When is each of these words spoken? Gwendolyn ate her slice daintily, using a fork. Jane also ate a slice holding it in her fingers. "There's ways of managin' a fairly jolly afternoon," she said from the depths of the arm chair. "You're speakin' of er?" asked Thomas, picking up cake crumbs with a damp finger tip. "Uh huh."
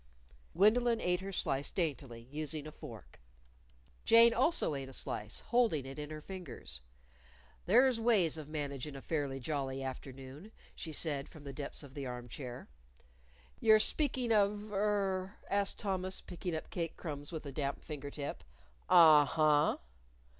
Gwendolyn 0.55 0.99
ate 0.99 1.19
her 1.19 1.31
slice 1.31 1.69
daintily, 1.69 2.21
using 2.31 2.65
a 2.65 2.71
fork. 2.71 3.19
Jane 4.03 4.33
also 4.33 4.73
ate 4.73 4.89
a 4.89 4.93
slice 4.93 5.41
holding 5.41 5.85
it 5.85 5.99
in 5.99 6.09
her 6.09 6.21
fingers. 6.23 6.81
"There's 7.67 7.99
ways 7.99 8.35
of 8.35 8.47
managin' 8.49 8.95
a 8.95 9.01
fairly 9.03 9.39
jolly 9.39 9.83
afternoon," 9.83 10.51
she 10.73 10.91
said 10.91 11.29
from 11.29 11.43
the 11.43 11.53
depths 11.53 11.83
of 11.83 11.93
the 11.93 12.07
arm 12.07 12.29
chair. 12.29 12.67
"You're 13.59 13.77
speakin' 13.77 14.31
of 14.31 14.71
er?" 14.73 15.35
asked 15.51 15.77
Thomas, 15.77 16.19
picking 16.19 16.55
up 16.55 16.71
cake 16.71 16.97
crumbs 16.97 17.31
with 17.31 17.45
a 17.45 17.51
damp 17.51 17.83
finger 17.85 18.09
tip. 18.09 18.43
"Uh 18.89 19.25
huh." 19.25 19.77